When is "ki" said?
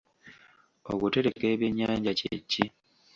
2.49-2.65